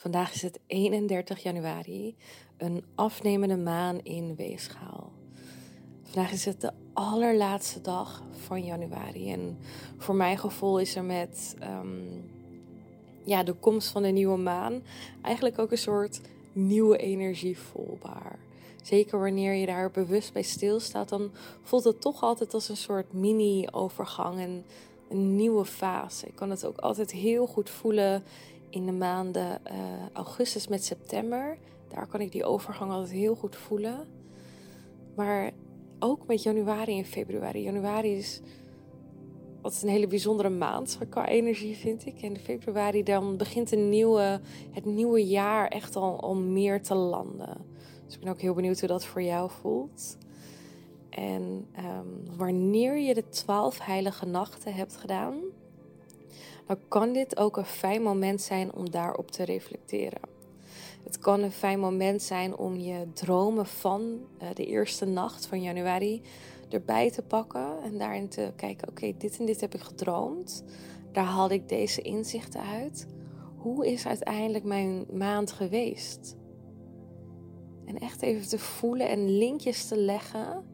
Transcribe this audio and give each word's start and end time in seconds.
Vandaag 0.00 0.34
is 0.34 0.42
het 0.42 0.58
31 0.66 1.42
januari, 1.42 2.16
een 2.56 2.84
afnemende 2.94 3.56
maan 3.56 4.00
in 4.02 4.34
weegschaal. 4.36 5.12
Vandaag 6.02 6.32
is 6.32 6.44
het 6.44 6.60
de 6.60 6.72
allerlaatste 6.92 7.80
dag 7.80 8.22
van 8.30 8.64
januari. 8.64 9.32
En 9.32 9.58
voor 9.96 10.14
mijn 10.14 10.38
gevoel 10.38 10.78
is 10.78 10.96
er 10.96 11.04
met 11.04 11.56
ehm, 11.58 11.88
ja, 13.24 13.42
de 13.42 13.52
komst 13.52 13.88
van 13.88 14.02
de 14.02 14.08
nieuwe 14.08 14.36
maan 14.36 14.82
eigenlijk 15.22 15.58
ook 15.58 15.70
een 15.70 15.78
soort 15.78 16.20
nieuwe 16.52 16.96
energie 16.96 17.58
voelbaar. 17.58 18.38
Zeker 18.82 19.18
wanneer 19.18 19.54
je 19.54 19.66
daar 19.66 19.90
bewust 19.90 20.32
bij 20.32 20.42
stilstaat, 20.42 21.08
dan 21.08 21.30
voelt 21.62 21.84
het 21.84 22.00
toch 22.00 22.22
altijd 22.22 22.54
als 22.54 22.68
een 22.68 22.76
soort 22.76 23.12
mini-overgang 23.12 24.38
en 24.38 24.64
een 25.08 25.36
nieuwe 25.36 25.64
fase. 25.64 26.26
Ik 26.26 26.36
kan 26.36 26.50
het 26.50 26.64
ook 26.64 26.78
altijd 26.78 27.10
heel 27.10 27.46
goed 27.46 27.70
voelen 27.70 28.22
in 28.70 28.86
de 28.86 28.92
maanden 28.92 29.60
uh, 29.72 29.74
augustus 30.12 30.68
met 30.68 30.84
september. 30.84 31.58
Daar 31.88 32.06
kan 32.06 32.20
ik 32.20 32.32
die 32.32 32.44
overgang 32.44 32.90
altijd 32.90 33.10
heel 33.10 33.34
goed 33.34 33.56
voelen. 33.56 34.08
Maar 35.14 35.50
ook 35.98 36.26
met 36.26 36.42
januari 36.42 36.98
en 36.98 37.04
februari. 37.04 37.62
Januari 37.62 38.16
is 38.16 38.40
altijd 39.62 39.82
een 39.82 39.88
hele 39.88 40.06
bijzondere 40.06 40.48
maand 40.48 40.98
qua 41.08 41.28
energie, 41.28 41.76
vind 41.76 42.06
ik. 42.06 42.22
En 42.22 42.38
februari 42.38 43.02
dan 43.02 43.36
begint 43.36 43.72
een 43.72 43.88
nieuwe, 43.88 44.40
het 44.70 44.84
nieuwe 44.84 45.26
jaar 45.26 45.68
echt 45.68 45.96
al 45.96 46.14
om 46.14 46.52
meer 46.52 46.82
te 46.82 46.94
landen. 46.94 47.56
Dus 48.04 48.14
ik 48.14 48.20
ben 48.20 48.32
ook 48.32 48.40
heel 48.40 48.54
benieuwd 48.54 48.80
hoe 48.80 48.88
dat 48.88 49.04
voor 49.04 49.22
jou 49.22 49.50
voelt. 49.50 50.16
En 51.10 51.66
um, 51.78 52.36
wanneer 52.36 52.98
je 52.98 53.14
de 53.14 53.28
twaalf 53.28 53.78
heilige 53.78 54.26
nachten 54.26 54.74
hebt 54.74 54.96
gedaan, 54.96 55.34
dan 56.70 56.78
kan 56.88 57.12
dit 57.12 57.36
ook 57.36 57.56
een 57.56 57.64
fijn 57.64 58.02
moment 58.02 58.40
zijn 58.40 58.74
om 58.74 58.90
daarop 58.90 59.30
te 59.30 59.44
reflecteren. 59.44 60.20
Het 61.04 61.18
kan 61.18 61.42
een 61.42 61.52
fijn 61.52 61.80
moment 61.80 62.22
zijn 62.22 62.56
om 62.56 62.76
je 62.76 63.12
dromen 63.12 63.66
van 63.66 64.02
uh, 64.42 64.48
de 64.54 64.66
eerste 64.66 65.04
nacht 65.04 65.46
van 65.46 65.62
januari 65.62 66.22
erbij 66.68 67.10
te 67.10 67.22
pakken 67.22 67.82
en 67.82 67.98
daarin 67.98 68.28
te 68.28 68.52
kijken: 68.56 68.88
oké, 68.88 69.12
dit 69.18 69.38
en 69.38 69.46
dit 69.46 69.60
heb 69.60 69.74
ik 69.74 69.80
gedroomd. 69.80 70.64
Daar 71.12 71.24
haalde 71.24 71.54
ik 71.54 71.68
deze 71.68 72.02
inzichten 72.02 72.60
uit. 72.60 73.06
Hoe 73.56 73.86
is 73.86 74.06
uiteindelijk 74.06 74.64
mijn 74.64 75.06
maand 75.12 75.52
geweest? 75.52 76.36
En 77.84 77.98
echt 77.98 78.22
even 78.22 78.48
te 78.48 78.58
voelen 78.58 79.08
en 79.08 79.38
linkjes 79.38 79.88
te 79.88 79.96
leggen 79.96 80.64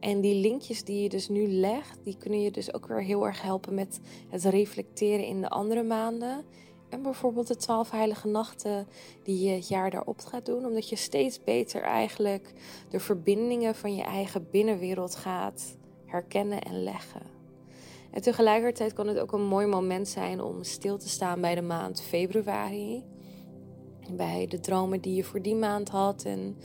en 0.00 0.20
die 0.20 0.34
linkjes 0.34 0.84
die 0.84 1.02
je 1.02 1.08
dus 1.08 1.28
nu 1.28 1.48
legt, 1.48 1.98
die 2.04 2.16
kunnen 2.16 2.40
je 2.40 2.50
dus 2.50 2.74
ook 2.74 2.86
weer 2.86 3.02
heel 3.02 3.26
erg 3.26 3.42
helpen 3.42 3.74
met 3.74 4.00
het 4.28 4.44
reflecteren 4.44 5.26
in 5.26 5.40
de 5.40 5.48
andere 5.48 5.82
maanden. 5.82 6.44
En 6.88 7.02
bijvoorbeeld 7.02 7.46
de 7.46 7.56
twaalf 7.56 7.90
heilige 7.90 8.28
nachten 8.28 8.86
die 9.22 9.44
je 9.44 9.50
het 9.50 9.68
jaar 9.68 9.90
daarop 9.90 10.20
gaat 10.20 10.46
doen. 10.46 10.66
Omdat 10.66 10.88
je 10.88 10.96
steeds 10.96 11.44
beter 11.44 11.82
eigenlijk 11.82 12.52
de 12.88 13.00
verbindingen 13.00 13.74
van 13.74 13.96
je 13.96 14.02
eigen 14.02 14.46
binnenwereld 14.50 15.14
gaat 15.14 15.76
herkennen 16.06 16.62
en 16.62 16.82
leggen. 16.82 17.22
En 18.10 18.22
tegelijkertijd 18.22 18.92
kan 18.92 19.06
het 19.06 19.18
ook 19.18 19.32
een 19.32 19.46
mooi 19.46 19.66
moment 19.66 20.08
zijn 20.08 20.40
om 20.40 20.64
stil 20.64 20.98
te 20.98 21.08
staan 21.08 21.40
bij 21.40 21.54
de 21.54 21.62
maand 21.62 22.00
februari. 22.00 23.04
Bij 24.10 24.46
de 24.46 24.60
dromen 24.60 25.00
die 25.00 25.14
je 25.14 25.24
voor 25.24 25.42
die 25.42 25.54
maand 25.54 25.88
had. 25.88 26.24
En 26.24 26.56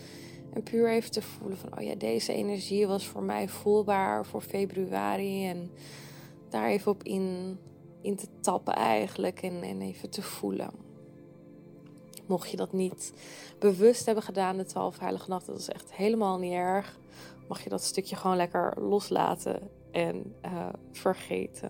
en 0.54 0.64
puur 0.64 0.90
even 0.90 1.12
te 1.12 1.22
voelen 1.22 1.58
van, 1.58 1.78
oh 1.78 1.84
ja, 1.84 1.96
deze 1.96 2.34
energie 2.34 2.88
was 2.88 3.08
voor 3.08 3.24
mij 3.24 3.48
voelbaar 3.48 4.26
voor 4.26 4.42
februari. 4.42 5.48
En 5.48 5.72
daar 6.50 6.68
even 6.68 6.92
op 6.92 7.04
in, 7.04 7.58
in 8.02 8.16
te 8.16 8.28
tappen 8.42 8.74
eigenlijk 8.74 9.42
en, 9.42 9.62
en 9.62 9.82
even 9.82 10.10
te 10.10 10.22
voelen. 10.22 10.70
Mocht 12.26 12.52
je 12.52 12.58
dat 12.58 12.74
niet 12.74 13.14
bewust 13.60 14.06
hebben 14.06 14.24
gedaan, 14.24 14.58
de 14.58 14.66
12 14.66 15.00
heilige 15.00 15.30
nacht, 15.30 15.46
dat 15.46 15.60
is 15.60 15.70
echt 15.70 15.94
helemaal 15.94 16.38
niet 16.38 16.54
erg. 16.54 17.00
Mag 17.48 17.64
je 17.64 17.70
dat 17.70 17.84
stukje 17.84 18.16
gewoon 18.16 18.36
lekker 18.36 18.74
loslaten 18.82 19.70
en 19.92 20.36
uh, 20.46 20.70
vergeten. 20.92 21.70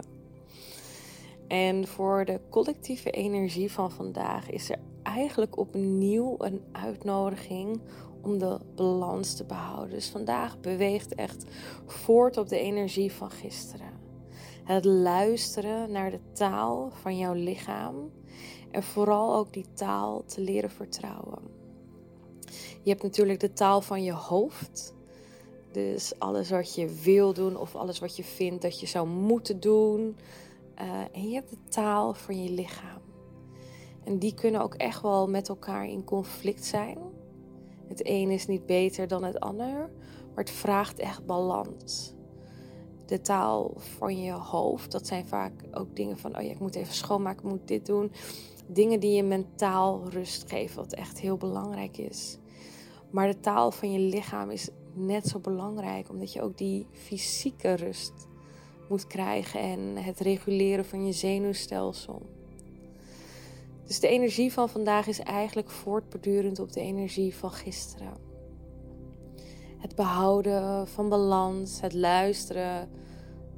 En 1.47 1.87
voor 1.87 2.25
de 2.25 2.39
collectieve 2.49 3.09
energie 3.09 3.71
van 3.71 3.91
vandaag 3.91 4.49
is 4.49 4.69
er 4.69 4.79
eigenlijk 5.03 5.57
opnieuw 5.57 6.35
een 6.37 6.61
uitnodiging 6.71 7.81
om 8.23 8.37
de 8.37 8.59
balans 8.75 9.35
te 9.35 9.43
behouden. 9.43 9.89
Dus 9.89 10.09
vandaag 10.09 10.59
beweegt 10.59 11.15
echt 11.15 11.45
voort 11.85 12.37
op 12.37 12.49
de 12.49 12.59
energie 12.59 13.11
van 13.11 13.31
gisteren. 13.31 14.01
Het 14.63 14.85
luisteren 14.85 15.91
naar 15.91 16.11
de 16.11 16.19
taal 16.33 16.91
van 17.01 17.17
jouw 17.17 17.33
lichaam 17.33 18.11
en 18.71 18.83
vooral 18.83 19.35
ook 19.35 19.53
die 19.53 19.65
taal 19.73 20.23
te 20.25 20.41
leren 20.41 20.71
vertrouwen. 20.71 21.39
Je 22.81 22.89
hebt 22.89 23.03
natuurlijk 23.03 23.39
de 23.39 23.53
taal 23.53 23.81
van 23.81 24.03
je 24.03 24.13
hoofd. 24.13 24.93
Dus 25.71 26.19
alles 26.19 26.49
wat 26.49 26.75
je 26.75 26.99
wil 27.03 27.33
doen 27.33 27.57
of 27.57 27.75
alles 27.75 27.99
wat 27.99 28.15
je 28.15 28.23
vindt 28.23 28.61
dat 28.61 28.79
je 28.79 28.85
zou 28.85 29.07
moeten 29.07 29.59
doen. 29.59 30.17
Uh, 30.81 31.01
en 31.11 31.29
je 31.29 31.33
hebt 31.33 31.49
de 31.49 31.57
taal 31.69 32.13
van 32.13 32.43
je 32.43 32.49
lichaam. 32.49 33.01
En 34.03 34.19
die 34.19 34.33
kunnen 34.33 34.61
ook 34.61 34.73
echt 34.73 35.01
wel 35.01 35.29
met 35.29 35.49
elkaar 35.49 35.87
in 35.87 36.03
conflict 36.03 36.65
zijn. 36.65 36.97
Het 37.93 38.07
een 38.07 38.29
is 38.29 38.47
niet 38.47 38.65
beter 38.65 39.07
dan 39.07 39.23
het 39.23 39.39
ander, 39.39 39.89
maar 40.33 40.43
het 40.43 40.51
vraagt 40.51 40.99
echt 40.99 41.25
balans. 41.25 42.13
De 43.05 43.21
taal 43.21 43.73
van 43.75 44.21
je 44.21 44.31
hoofd, 44.31 44.91
dat 44.91 45.07
zijn 45.07 45.27
vaak 45.27 45.51
ook 45.71 45.95
dingen 45.95 46.17
van, 46.17 46.37
oh 46.37 46.43
ja, 46.43 46.49
ik 46.49 46.59
moet 46.59 46.75
even 46.75 46.93
schoonmaken, 46.93 47.43
ik 47.43 47.51
moet 47.51 47.67
dit 47.67 47.85
doen. 47.85 48.11
Dingen 48.67 48.99
die 48.99 49.11
je 49.11 49.23
mentaal 49.23 50.01
rust 50.09 50.49
geven, 50.49 50.75
wat 50.75 50.93
echt 50.93 51.19
heel 51.19 51.37
belangrijk 51.37 51.97
is. 51.97 52.37
Maar 53.09 53.27
de 53.27 53.39
taal 53.39 53.71
van 53.71 53.91
je 53.91 53.99
lichaam 53.99 54.49
is 54.49 54.69
net 54.93 55.27
zo 55.27 55.39
belangrijk, 55.39 56.09
omdat 56.09 56.33
je 56.33 56.41
ook 56.41 56.57
die 56.57 56.87
fysieke 56.91 57.73
rust 57.73 58.27
moet 58.89 59.07
krijgen 59.07 59.59
en 59.59 59.97
het 59.97 60.19
reguleren 60.19 60.85
van 60.85 61.05
je 61.05 61.11
zenuwstelsel. 61.11 62.21
Dus 63.85 63.99
de 63.99 64.07
energie 64.07 64.53
van 64.53 64.69
vandaag 64.69 65.07
is 65.07 65.19
eigenlijk 65.19 65.69
voortbordurend 65.69 66.59
op 66.59 66.71
de 66.71 66.81
energie 66.81 67.35
van 67.35 67.51
gisteren. 67.51 68.13
Het 69.77 69.95
behouden 69.95 70.87
van 70.87 71.09
balans, 71.09 71.81
het 71.81 71.93
luisteren 71.93 72.89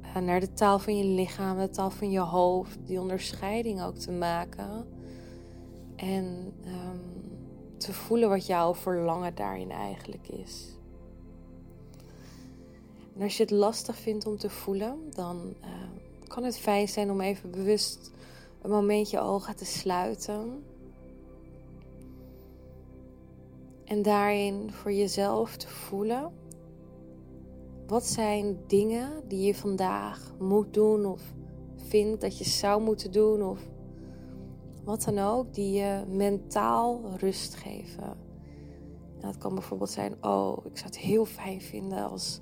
eh, 0.02 0.22
naar 0.22 0.40
de 0.40 0.52
taal 0.52 0.78
van 0.78 0.96
je 0.96 1.04
lichaam, 1.04 1.58
de 1.58 1.70
taal 1.70 1.90
van 1.90 2.10
je 2.10 2.20
hoofd, 2.20 2.78
die 2.86 3.00
onderscheiding 3.00 3.82
ook 3.82 3.96
te 3.96 4.12
maken. 4.12 4.86
En 5.96 6.52
um, 6.66 7.16
te 7.76 7.92
voelen 7.92 8.28
wat 8.28 8.46
jouw 8.46 8.74
verlangen 8.74 9.34
daarin 9.34 9.70
eigenlijk 9.70 10.28
is. 10.28 10.76
En 13.16 13.22
als 13.22 13.36
je 13.36 13.42
het 13.42 13.52
lastig 13.52 13.96
vindt 13.96 14.26
om 14.26 14.36
te 14.36 14.50
voelen, 14.50 14.98
dan 15.14 15.54
uh, 15.60 15.68
kan 16.28 16.44
het 16.44 16.58
fijn 16.58 16.88
zijn 16.88 17.10
om 17.10 17.20
even 17.20 17.50
bewust 17.50 18.10
een 18.66 18.72
momentje 18.72 19.20
ogen 19.20 19.56
te 19.56 19.64
sluiten. 19.64 20.64
En 23.84 24.02
daarin 24.02 24.72
voor 24.72 24.92
jezelf 24.92 25.56
te 25.56 25.68
voelen. 25.68 26.32
Wat 27.86 28.06
zijn 28.06 28.58
dingen 28.66 29.28
die 29.28 29.46
je 29.46 29.54
vandaag 29.54 30.32
moet 30.38 30.74
doen 30.74 31.04
of 31.04 31.34
vindt 31.76 32.20
dat 32.20 32.38
je 32.38 32.44
zou 32.44 32.82
moeten 32.82 33.12
doen 33.12 33.42
of 33.42 33.60
wat 34.84 35.02
dan 35.02 35.18
ook, 35.18 35.54
die 35.54 35.72
je 35.72 36.04
mentaal 36.08 37.00
rust 37.16 37.54
geven. 37.54 38.16
En 39.14 39.20
dat 39.20 39.38
kan 39.38 39.54
bijvoorbeeld 39.54 39.90
zijn, 39.90 40.24
oh, 40.24 40.66
ik 40.66 40.76
zou 40.76 40.88
het 40.88 40.98
heel 40.98 41.24
fijn 41.24 41.60
vinden 41.60 42.10
als 42.10 42.40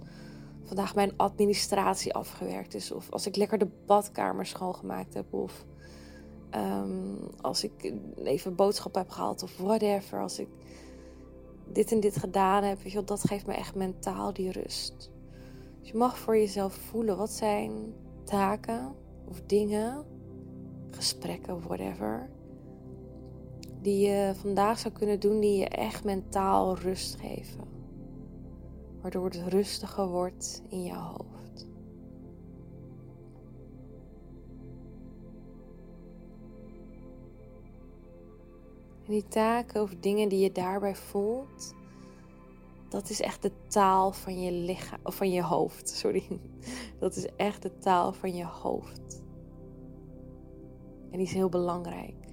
vandaag 0.62 0.94
mijn 0.94 1.16
administratie 1.16 2.14
afgewerkt 2.14 2.74
is. 2.74 2.92
Of 2.92 3.10
als 3.10 3.26
ik 3.26 3.36
lekker 3.36 3.58
de 3.58 3.70
badkamer 3.86 4.46
schoongemaakt 4.46 5.14
heb. 5.14 5.32
Of 5.32 5.64
Ehm, 6.54 7.14
als 7.40 7.64
ik 7.64 7.92
even 8.24 8.54
boodschap 8.54 8.94
heb 8.94 9.08
gehaald 9.08 9.42
of 9.42 9.56
whatever. 9.56 10.20
Als 10.20 10.38
ik 10.38 10.48
dit 11.72 11.92
en 11.92 12.00
dit 12.00 12.16
gedaan 12.16 12.62
heb. 12.62 13.06
Dat 13.06 13.24
geeft 13.26 13.46
me 13.46 13.52
echt 13.52 13.74
mentaal 13.74 14.32
die 14.32 14.50
rust. 14.50 15.10
Dus 15.80 15.90
je 15.90 15.96
mag 15.96 16.18
voor 16.18 16.36
jezelf 16.36 16.74
voelen. 16.74 17.16
Wat 17.16 17.30
zijn 17.30 17.72
taken 18.24 18.94
of 19.28 19.42
dingen, 19.46 20.04
gesprekken, 20.90 21.62
whatever. 21.62 22.30
die 23.82 24.06
je 24.06 24.32
vandaag 24.34 24.78
zou 24.78 24.94
kunnen 24.94 25.20
doen 25.20 25.40
die 25.40 25.58
je 25.58 25.68
echt 25.68 26.04
mentaal 26.04 26.78
rust 26.78 27.16
geven. 27.20 27.64
Waardoor 29.00 29.24
het 29.24 29.42
rustiger 29.48 30.08
wordt 30.08 30.62
in 30.68 30.82
je 30.82 30.94
hoofd. 30.94 31.33
En 39.06 39.12
die 39.12 39.28
taken 39.28 39.82
of 39.82 39.94
dingen 40.00 40.28
die 40.28 40.38
je 40.38 40.52
daarbij 40.52 40.94
voelt, 40.94 41.74
dat 42.88 43.10
is 43.10 43.20
echt 43.20 43.42
de 43.42 43.52
taal 43.68 44.12
van 44.12 44.40
je 44.40 44.52
lichaam, 44.52 44.98
of 45.02 45.14
van 45.14 45.30
je 45.30 45.42
hoofd, 45.42 45.88
sorry. 46.00 46.40
Dat 46.98 47.16
is 47.16 47.26
echt 47.36 47.62
de 47.62 47.78
taal 47.78 48.12
van 48.12 48.34
je 48.34 48.44
hoofd. 48.44 49.22
En 51.10 51.18
die 51.18 51.26
is 51.26 51.32
heel 51.32 51.48
belangrijk. 51.48 52.24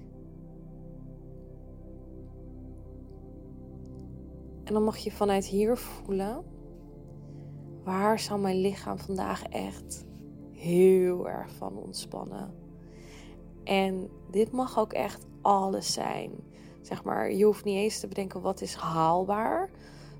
En 4.64 4.72
dan 4.72 4.84
mag 4.84 4.96
je 4.96 5.12
vanuit 5.12 5.44
hier 5.44 5.76
voelen, 5.76 6.44
waar 7.84 8.18
zal 8.18 8.38
mijn 8.38 8.60
lichaam 8.60 8.98
vandaag 8.98 9.42
echt 9.42 10.06
heel 10.50 11.28
erg 11.28 11.52
van 11.52 11.76
ontspannen. 11.76 12.54
En 13.64 14.08
dit 14.30 14.52
mag 14.52 14.78
ook 14.78 14.92
echt 14.92 15.26
alles 15.40 15.92
zijn. 15.92 16.30
Zeg 16.80 17.04
maar, 17.04 17.32
je 17.32 17.44
hoeft 17.44 17.64
niet 17.64 17.76
eens 17.76 18.00
te 18.00 18.08
bedenken 18.08 18.40
wat 18.40 18.60
is 18.60 18.74
haalbaar. 18.74 19.70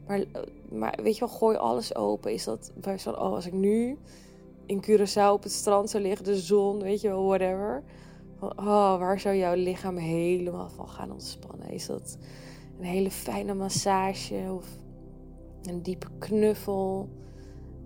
Maar, 0.07 0.19
eh, 0.19 0.43
maar 0.71 0.99
weet 1.03 1.15
je 1.15 1.21
wel, 1.21 1.37
gooi 1.37 1.57
alles 1.57 1.95
open. 1.95 2.33
Is 2.33 2.45
dat 2.45 2.73
van, 2.81 3.19
oh, 3.19 3.33
als 3.33 3.47
ik 3.47 3.53
nu 3.53 3.99
in 4.67 4.85
Curaçao 4.85 5.33
op 5.33 5.43
het 5.43 5.53
strand 5.53 5.91
zou 5.91 6.03
liggen, 6.03 6.25
de 6.25 6.37
zon, 6.37 6.83
weet 6.83 7.01
je 7.01 7.09
wel, 7.09 7.27
whatever. 7.27 7.83
oh, 8.41 8.99
waar 8.99 9.21
zou 9.21 9.37
jouw 9.37 9.55
lichaam 9.55 9.97
helemaal 9.97 10.69
van 10.69 10.89
gaan 10.89 11.13
ontspannen? 11.13 11.71
Is 11.71 11.87
dat 11.87 12.19
een 12.79 12.85
hele 12.85 13.11
fijne 13.11 13.55
massage 13.55 14.53
of 14.57 14.67
een 15.63 15.83
diepe 15.83 16.07
knuffel? 16.19 17.09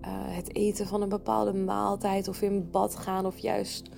Uh, 0.01 0.09
het 0.11 0.55
eten 0.55 0.87
van 0.87 1.01
een 1.01 1.09
bepaalde 1.09 1.53
maaltijd 1.53 2.27
of 2.27 2.41
in 2.41 2.69
bad 2.71 2.95
gaan 2.95 3.25
of 3.25 3.37
juist 3.37 3.89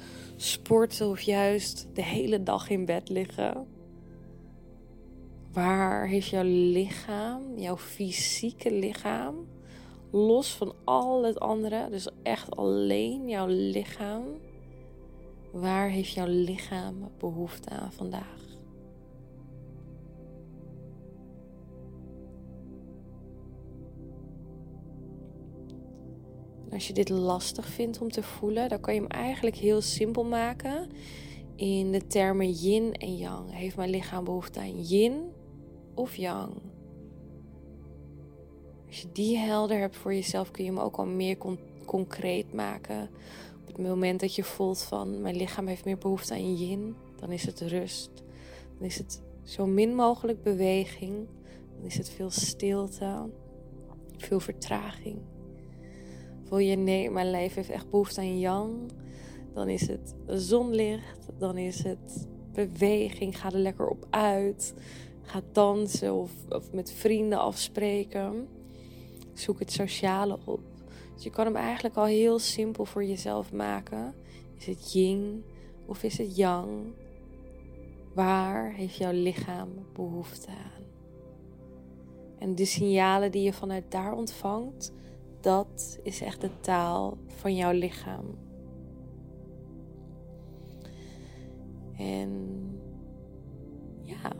sporten 0.41 1.09
of 1.09 1.21
juist 1.21 1.87
de 1.93 2.03
hele 2.03 2.43
dag 2.43 2.69
in 2.69 2.85
bed 2.85 3.09
liggen? 3.09 3.67
Waar 5.51 6.07
heeft 6.07 6.27
jouw 6.27 6.43
lichaam, 6.45 7.41
jouw 7.55 7.77
fysieke 7.77 8.71
lichaam, 8.71 9.35
los 10.11 10.51
van 10.51 10.73
al 10.83 11.23
het 11.23 11.39
andere, 11.39 11.89
dus 11.89 12.07
echt 12.23 12.55
alleen 12.55 13.27
jouw 13.27 13.47
lichaam, 13.47 14.23
waar 15.51 15.89
heeft 15.89 16.13
jouw 16.13 16.27
lichaam 16.27 17.11
behoefte 17.17 17.69
aan 17.69 17.93
vandaag? 17.93 18.48
Als 26.73 26.87
je 26.87 26.93
dit 26.93 27.09
lastig 27.09 27.67
vindt 27.67 28.01
om 28.01 28.11
te 28.11 28.23
voelen, 28.23 28.69
dan 28.69 28.79
kan 28.79 28.93
je 28.93 28.99
hem 28.99 29.09
eigenlijk 29.09 29.55
heel 29.55 29.81
simpel 29.81 30.23
maken 30.23 30.89
in 31.55 31.91
de 31.91 32.07
termen 32.07 32.51
yin 32.51 32.93
en 32.93 33.17
yang. 33.17 33.53
Heeft 33.53 33.75
mijn 33.75 33.89
lichaam 33.89 34.23
behoefte 34.23 34.59
aan 34.59 34.81
yin 34.81 35.31
of 35.93 36.15
yang? 36.15 36.53
Als 38.87 39.01
je 39.01 39.07
die 39.11 39.37
helder 39.37 39.79
hebt 39.79 39.95
voor 39.95 40.13
jezelf, 40.13 40.51
kun 40.51 40.63
je 40.63 40.69
hem 40.69 40.79
ook 40.79 40.95
al 40.95 41.05
meer 41.05 41.37
concreet 41.85 42.53
maken. 42.53 43.09
Op 43.61 43.67
het 43.67 43.87
moment 43.87 44.19
dat 44.19 44.35
je 44.35 44.43
voelt 44.43 44.81
van 44.81 45.21
mijn 45.21 45.35
lichaam 45.35 45.67
heeft 45.67 45.85
meer 45.85 45.97
behoefte 45.97 46.33
aan 46.33 46.55
yin, 46.55 46.95
dan 47.19 47.31
is 47.31 47.45
het 47.45 47.61
rust. 47.61 48.09
Dan 48.77 48.87
is 48.87 48.97
het 48.97 49.21
zo 49.43 49.65
min 49.65 49.95
mogelijk 49.95 50.43
beweging. 50.43 51.27
Dan 51.75 51.85
is 51.85 51.97
het 51.97 52.09
veel 52.09 52.29
stilte, 52.29 53.29
veel 54.17 54.39
vertraging. 54.39 55.17
Voel 56.49 56.59
je 56.59 56.75
nee, 56.75 57.09
mijn 57.09 57.29
lijf 57.29 57.53
heeft 57.53 57.69
echt 57.69 57.89
behoefte 57.89 58.19
aan 58.19 58.39
yang. 58.39 58.91
Dan 59.53 59.69
is 59.69 59.87
het 59.87 60.15
zonlicht, 60.27 61.27
dan 61.37 61.57
is 61.57 61.83
het 61.83 62.27
beweging, 62.53 63.39
ga 63.39 63.51
er 63.51 63.57
lekker 63.57 63.87
op 63.87 64.07
uit. 64.09 64.73
Ga 65.21 65.41
dansen 65.51 66.13
of, 66.13 66.31
of 66.49 66.71
met 66.71 66.91
vrienden 66.91 67.39
afspreken. 67.39 68.47
Zoek 69.33 69.59
het 69.59 69.71
sociale 69.71 70.37
op. 70.45 70.61
Dus 71.13 71.23
je 71.23 71.29
kan 71.29 71.45
hem 71.45 71.55
eigenlijk 71.55 71.95
al 71.95 72.05
heel 72.05 72.39
simpel 72.39 72.85
voor 72.85 73.03
jezelf 73.03 73.51
maken. 73.51 74.13
Is 74.57 74.65
het 74.65 74.93
yin 74.93 75.43
of 75.85 76.03
is 76.03 76.17
het 76.17 76.35
yang? 76.35 76.69
Waar 78.13 78.73
heeft 78.73 78.95
jouw 78.95 79.13
lichaam 79.13 79.69
behoefte 79.93 80.49
aan? 80.49 80.83
En 82.39 82.55
de 82.55 82.65
signalen 82.65 83.31
die 83.31 83.43
je 83.43 83.53
vanuit 83.53 83.91
daar 83.91 84.13
ontvangt, 84.13 84.91
dat 85.41 85.99
is 86.03 86.21
echt 86.21 86.41
de 86.41 86.49
taal 86.59 87.17
van 87.27 87.55
jouw 87.55 87.71
lichaam. 87.71 88.25
En 91.97 92.55
ja, 94.03 94.31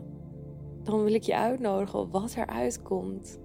dan 0.84 1.04
wil 1.04 1.14
ik 1.14 1.24
je 1.24 1.36
uitnodigen, 1.36 2.10
wat 2.10 2.34
er 2.34 2.48
uitkomt, 2.48 3.40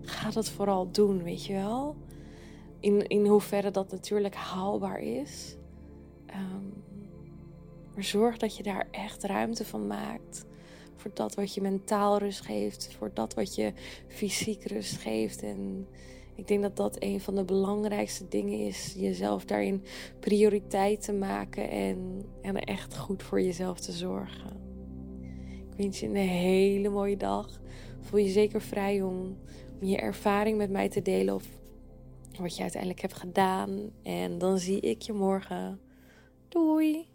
ga 0.00 0.30
dat 0.30 0.48
vooral 0.48 0.90
doen, 0.90 1.22
weet 1.22 1.44
je 1.44 1.52
wel. 1.52 1.96
In, 2.80 3.06
in 3.06 3.26
hoeverre 3.26 3.70
dat 3.70 3.90
natuurlijk 3.90 4.34
haalbaar 4.34 5.00
is. 5.00 5.56
Um, 6.26 6.84
maar 7.94 8.04
zorg 8.04 8.36
dat 8.36 8.56
je 8.56 8.62
daar 8.62 8.88
echt 8.90 9.24
ruimte 9.24 9.64
van 9.64 9.86
maakt. 9.86 10.44
Voor 10.94 11.10
dat 11.14 11.34
wat 11.34 11.54
je 11.54 11.60
mentaal 11.60 12.18
rust 12.18 12.40
geeft. 12.40 12.94
Voor 12.98 13.10
dat 13.14 13.34
wat 13.34 13.54
je 13.54 13.72
fysiek 14.06 14.64
rust 14.64 14.96
geeft. 14.96 15.42
En 15.42 15.88
ik 16.34 16.48
denk 16.48 16.62
dat 16.62 16.76
dat 16.76 16.96
een 16.98 17.20
van 17.20 17.34
de 17.34 17.44
belangrijkste 17.44 18.28
dingen 18.28 18.58
is. 18.58 18.94
Jezelf 18.96 19.44
daarin 19.44 19.82
prioriteit 20.20 21.02
te 21.02 21.12
maken. 21.12 21.70
En, 21.70 22.24
en 22.42 22.56
echt 22.56 22.96
goed 22.96 23.22
voor 23.22 23.42
jezelf 23.42 23.80
te 23.80 23.92
zorgen. 23.92 24.62
Ik 25.70 25.76
wens 25.76 26.00
je 26.00 26.06
een 26.06 26.16
hele 26.16 26.88
mooie 26.88 27.16
dag. 27.16 27.60
Voel 28.00 28.20
je 28.20 28.28
zeker 28.28 28.60
vrij 28.62 29.02
om, 29.02 29.36
om 29.80 29.88
je 29.88 29.96
ervaring 29.96 30.58
met 30.58 30.70
mij 30.70 30.88
te 30.88 31.02
delen. 31.02 31.34
Of 31.34 31.44
wat 32.38 32.56
je 32.56 32.62
uiteindelijk 32.62 33.00
hebt 33.00 33.14
gedaan. 33.14 33.90
En 34.02 34.38
dan 34.38 34.58
zie 34.58 34.80
ik 34.80 35.02
je 35.02 35.12
morgen. 35.12 35.80
Doei! 36.48 37.06